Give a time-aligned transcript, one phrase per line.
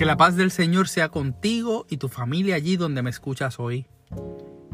[0.00, 3.86] Que la paz del Señor sea contigo y tu familia allí donde me escuchas hoy.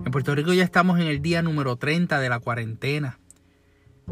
[0.05, 3.19] En Puerto Rico ya estamos en el día número 30 de la cuarentena.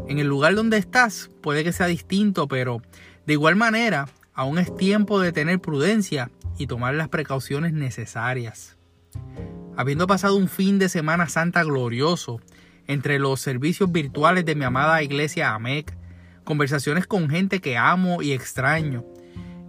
[0.09, 2.81] En el lugar donde estás puede que sea distinto, pero
[3.25, 8.75] de igual manera aún es tiempo de tener prudencia y tomar las precauciones necesarias.
[9.77, 12.41] Habiendo pasado un fin de Semana Santa glorioso
[12.87, 15.95] entre los servicios virtuales de mi amada iglesia AMEC,
[16.43, 19.05] conversaciones con gente que amo y extraño,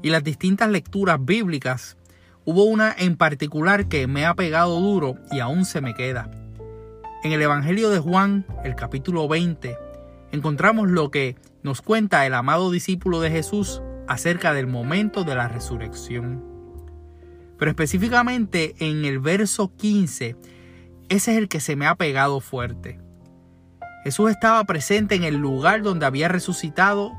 [0.07, 1.97] y las distintas lecturas bíblicas,
[2.45, 6.31] hubo una en particular que me ha pegado duro y aún se me queda.
[7.25, 9.77] En el Evangelio de Juan, el capítulo 20,
[10.31, 15.49] encontramos lo que nos cuenta el amado discípulo de Jesús acerca del momento de la
[15.49, 16.45] resurrección.
[17.59, 20.37] Pero específicamente en el verso 15,
[21.09, 23.01] ese es el que se me ha pegado fuerte.
[24.05, 27.11] Jesús estaba presente en el lugar donde había resucitado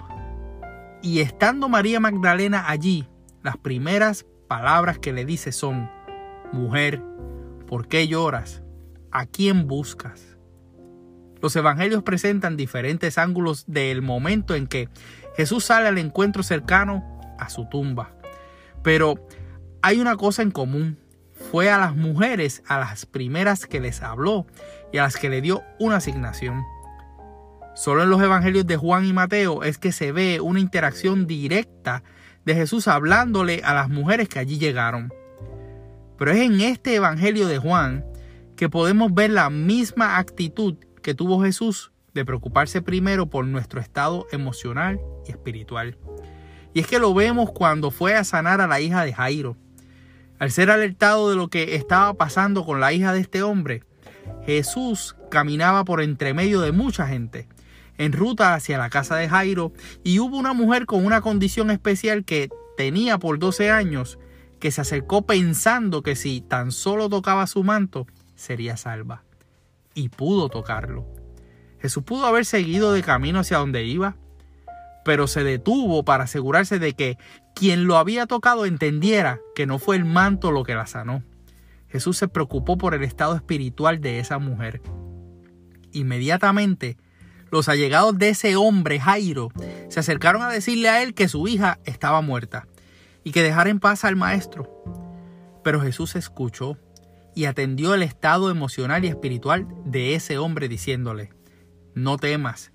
[1.02, 3.08] y estando María Magdalena allí,
[3.44, 5.90] las primeras palabras que le dice son,
[6.52, 7.02] Mujer,
[7.67, 8.64] ¿por qué lloras?
[9.12, 10.38] ¿A quién buscas?
[11.42, 14.90] Los evangelios presentan diferentes ángulos del momento en que
[15.36, 18.16] Jesús sale al encuentro cercano a su tumba.
[18.81, 19.16] Pero
[19.81, 20.98] hay una cosa en común.
[21.52, 24.48] Fue a las mujeres a las primeras que les habló
[24.92, 26.64] y a las que le dio una asignación.
[27.78, 32.02] Solo en los evangelios de Juan y Mateo es que se ve una interacción directa
[32.44, 35.14] de Jesús hablándole a las mujeres que allí llegaron.
[36.17, 38.03] Pero es en este evangelio de Juan
[38.56, 44.25] que podemos ver la misma actitud que tuvo Jesús de preocuparse primero por nuestro estado
[44.31, 46.00] emocional y espiritual.
[46.73, 49.56] Y es que lo vemos cuando fue a sanar a la hija de Jairo.
[50.39, 53.84] Al ser alertado de lo que estaba pasando con la hija de este hombre,
[54.47, 57.47] Jesús caminaba por entre medio de mucha gente
[57.98, 62.26] en ruta hacia la casa de Jairo y hubo una mujer con una condición especial
[62.26, 64.20] que tenía por 12 años
[64.59, 69.24] que se acercó pensando que si tan solo tocaba su manto sería salva.
[69.94, 71.06] Y pudo tocarlo.
[71.80, 74.16] Jesús pudo haber seguido de camino hacia donde iba,
[75.03, 77.18] pero se detuvo para asegurarse de que
[77.56, 81.24] quien lo había tocado entendiera que no fue el manto lo que la sanó.
[81.88, 84.81] Jesús se preocupó por el estado espiritual de esa mujer.
[85.94, 86.97] Inmediatamente
[87.52, 89.50] los allegados de ese hombre, Jairo,
[89.90, 92.68] se acercaron a decirle a él que su hija estaba muerta
[93.24, 94.84] y que dejara en paz al maestro.
[95.63, 96.78] Pero Jesús escuchó
[97.35, 101.31] y atendió el estado emocional y espiritual de ese hombre diciéndole,
[101.94, 102.72] no temas,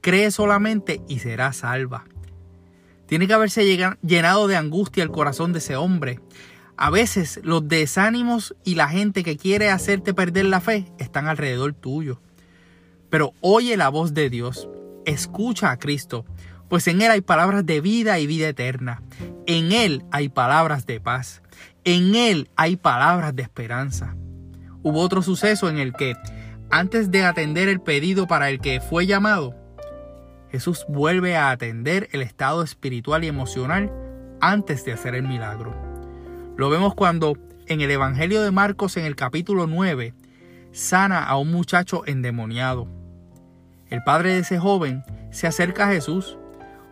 [0.00, 2.04] cree solamente y serás salva.
[3.06, 3.64] Tiene que haberse
[4.02, 6.20] llenado de angustia el corazón de ese hombre.
[6.76, 11.72] A veces los desánimos y la gente que quiere hacerte perder la fe están alrededor
[11.72, 12.20] tuyo.
[13.10, 14.68] Pero oye la voz de Dios,
[15.04, 16.24] escucha a Cristo,
[16.68, 19.02] pues en Él hay palabras de vida y vida eterna.
[19.46, 21.42] En Él hay palabras de paz.
[21.84, 24.14] En Él hay palabras de esperanza.
[24.82, 26.14] Hubo otro suceso en el que,
[26.70, 29.54] antes de atender el pedido para el que fue llamado,
[30.50, 33.92] Jesús vuelve a atender el estado espiritual y emocional
[34.40, 35.74] antes de hacer el milagro.
[36.56, 37.36] Lo vemos cuando
[37.66, 40.14] en el Evangelio de Marcos en el capítulo 9
[40.72, 42.97] sana a un muchacho endemoniado.
[43.90, 46.38] El padre de ese joven se acerca a Jesús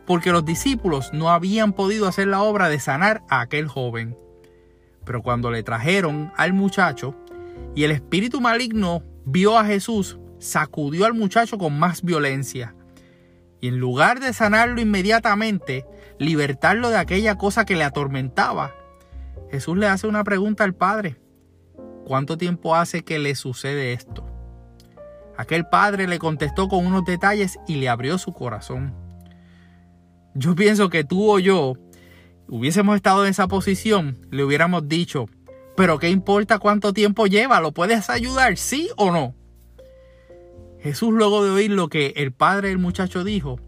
[0.06, 4.16] porque los discípulos no habían podido hacer la obra de sanar a aquel joven.
[5.04, 7.14] Pero cuando le trajeron al muchacho
[7.74, 12.74] y el espíritu maligno vio a Jesús, sacudió al muchacho con más violencia.
[13.60, 15.84] Y en lugar de sanarlo inmediatamente,
[16.18, 18.74] libertarlo de aquella cosa que le atormentaba,
[19.50, 21.16] Jesús le hace una pregunta al Padre.
[22.04, 24.35] ¿Cuánto tiempo hace que le sucede esto?
[25.36, 28.94] Aquel padre le contestó con unos detalles y le abrió su corazón.
[30.34, 31.74] Yo pienso que tú o yo
[32.48, 35.26] hubiésemos estado en esa posición, le hubiéramos dicho,
[35.76, 37.60] pero ¿qué importa cuánto tiempo lleva?
[37.60, 38.56] ¿Lo puedes ayudar?
[38.56, 39.34] ¿Sí o no?
[40.80, 43.58] Jesús luego de oír lo que el padre del muchacho dijo,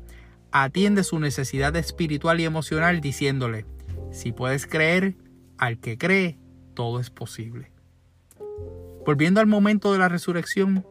[0.53, 3.67] atiende su necesidad espiritual y emocional diciéndole,
[4.11, 5.17] si puedes creer,
[5.59, 6.39] al que cree,
[6.75, 7.73] todo es posible.
[9.05, 10.87] Volviendo al momento de la resurrección,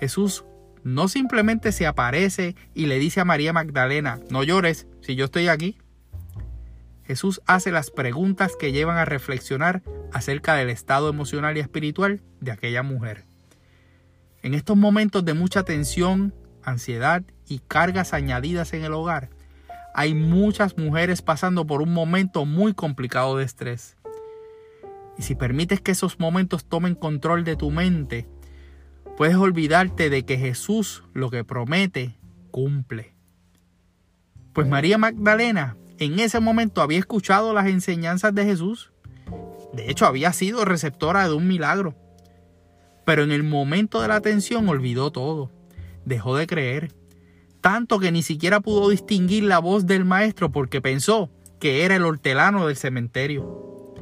[0.00, 0.44] Jesús
[0.82, 5.48] no simplemente se aparece y le dice a María Magdalena, no llores si yo estoy
[5.48, 5.78] aquí.
[7.04, 9.82] Jesús hace las preguntas que llevan a reflexionar
[10.12, 13.26] acerca del estado emocional y espiritual de aquella mujer.
[14.42, 19.28] En estos momentos de mucha tensión, ansiedad y cargas añadidas en el hogar,
[19.94, 23.96] hay muchas mujeres pasando por un momento muy complicado de estrés.
[25.18, 28.26] Y si permites que esos momentos tomen control de tu mente,
[29.20, 32.16] puedes olvidarte de que Jesús lo que promete
[32.50, 33.12] cumple.
[34.54, 38.92] Pues María Magdalena en ese momento había escuchado las enseñanzas de Jesús.
[39.74, 41.94] De hecho, había sido receptora de un milagro.
[43.04, 45.50] Pero en el momento de la atención olvidó todo.
[46.06, 46.94] Dejó de creer.
[47.60, 51.28] Tanto que ni siquiera pudo distinguir la voz del maestro porque pensó
[51.58, 53.94] que era el hortelano del cementerio.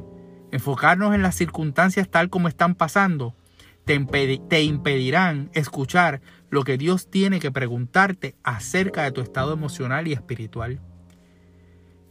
[0.53, 3.35] Enfocarnos en las circunstancias tal como están pasando
[3.85, 10.13] te, impedirán escuchar lo que Dios tiene que preguntarte acerca de tu estado emocional y
[10.13, 10.79] espiritual.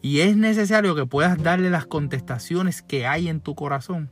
[0.03, 4.11] Y es necesario que puedas darle las contestaciones que hay en tu corazón,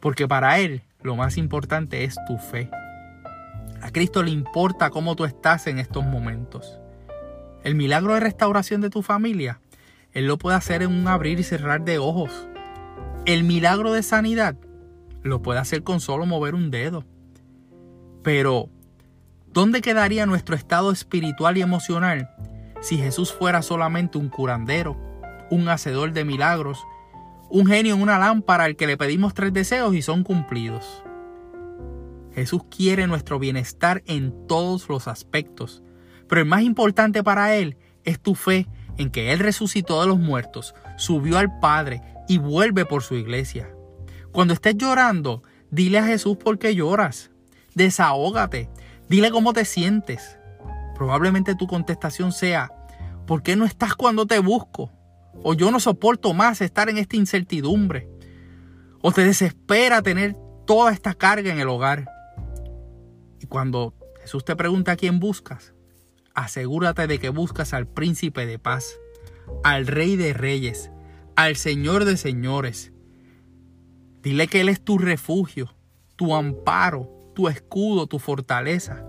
[0.00, 2.70] porque para Él lo más importante es tu fe.
[3.82, 6.78] A Cristo le importa cómo tú estás en estos momentos.
[7.64, 9.60] El milagro de restauración de tu familia,
[10.12, 12.48] Él lo puede hacer en un abrir y cerrar de ojos.
[13.26, 14.56] El milagro de sanidad,
[15.22, 17.04] lo puede hacer con solo mover un dedo.
[18.22, 18.68] Pero,
[19.52, 22.30] ¿dónde quedaría nuestro estado espiritual y emocional
[22.80, 24.96] si Jesús fuera solamente un curandero,
[25.50, 26.84] un hacedor de milagros,
[27.50, 31.02] un genio en una lámpara al que le pedimos tres deseos y son cumplidos?
[32.34, 35.82] Jesús quiere nuestro bienestar en todos los aspectos,
[36.28, 38.68] pero el más importante para Él es tu fe
[38.98, 43.68] en que Él resucitó de los muertos, subió al Padre y vuelve por su iglesia.
[44.32, 47.30] Cuando estés llorando, dile a Jesús por qué lloras.
[47.74, 48.70] Desahógate.
[49.08, 50.38] Dile cómo te sientes.
[50.94, 52.72] Probablemente tu contestación sea,
[53.26, 54.92] ¿por qué no estás cuando te busco?
[55.42, 58.08] O yo no soporto más estar en esta incertidumbre.
[59.00, 60.36] O te desespera tener
[60.66, 62.06] toda esta carga en el hogar.
[63.40, 65.74] Y cuando Jesús te pregunta a quién buscas,
[66.34, 68.98] asegúrate de que buscas al príncipe de paz,
[69.64, 70.90] al rey de reyes,
[71.34, 72.92] al señor de señores,
[74.22, 75.74] Dile que Él es tu refugio,
[76.16, 79.04] tu amparo, tu escudo, tu fortaleza.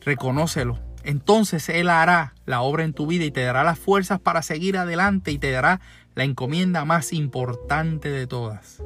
[0.00, 0.78] Reconócelo.
[1.04, 4.76] Entonces Él hará la obra en tu vida y te dará las fuerzas para seguir
[4.76, 5.80] adelante y te dará
[6.14, 8.82] la encomienda más importante de todas.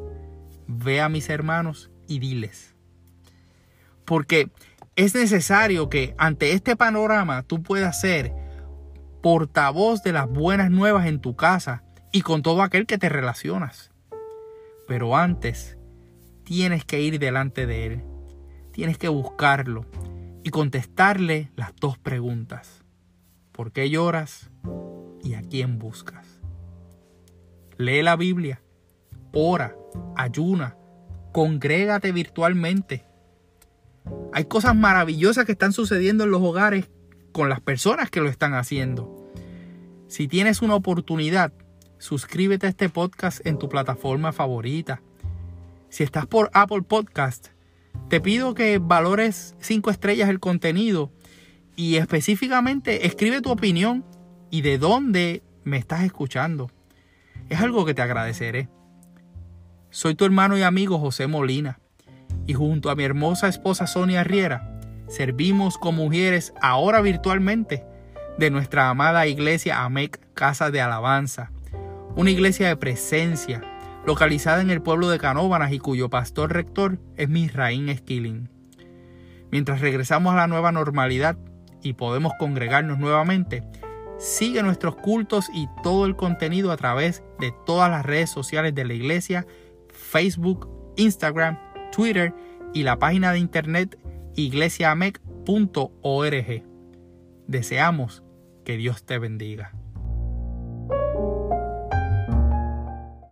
[0.67, 2.75] Ve a mis hermanos y diles.
[4.05, 4.51] Porque
[4.97, 8.35] es necesario que ante este panorama tú puedas ser
[9.23, 13.93] portavoz de las buenas nuevas en tu casa y con todo aquel que te relacionas.
[14.89, 15.79] Pero antes
[16.45, 18.05] tienes que ir delante de Él.
[18.73, 19.85] Tienes que buscarlo
[20.43, 22.85] y contestarle las dos preguntas.
[23.53, 24.51] ¿Por qué lloras
[25.23, 26.27] y a quién buscas?
[27.77, 28.63] Lee la Biblia,
[29.33, 29.77] ora,
[30.17, 30.77] ayuna,
[31.33, 33.05] congrégate virtualmente.
[34.33, 36.89] Hay cosas maravillosas que están sucediendo en los hogares
[37.33, 39.15] con las personas que lo están haciendo.
[40.07, 41.53] Si tienes una oportunidad,
[41.99, 45.03] suscríbete a este podcast en tu plataforma favorita.
[45.89, 47.49] Si estás por Apple Podcast,
[48.09, 51.11] te pido que valores 5 estrellas el contenido
[51.77, 54.05] y específicamente escribe tu opinión
[54.51, 56.71] y de dónde me estás escuchando.
[57.49, 58.69] Es algo que te agradeceré.
[59.91, 61.81] Soy tu hermano y amigo José Molina
[62.47, 67.85] y junto a mi hermosa esposa Sonia Riera servimos como mujeres ahora virtualmente
[68.37, 71.51] de nuestra amada iglesia AMEC Casa de Alabanza
[72.19, 73.63] una iglesia de presencia,
[74.05, 78.49] localizada en el pueblo de Canóbanas y cuyo pastor rector es Misraín Esquilín.
[79.53, 81.39] Mientras regresamos a la nueva normalidad
[81.81, 83.63] y podemos congregarnos nuevamente,
[84.19, 88.85] sigue nuestros cultos y todo el contenido a través de todas las redes sociales de
[88.85, 89.47] la iglesia,
[89.89, 91.57] Facebook, Instagram,
[91.93, 92.35] Twitter
[92.75, 93.97] y la página de internet
[94.35, 96.65] iglesiamec.org.
[97.47, 98.25] Deseamos
[98.65, 99.78] que Dios te bendiga.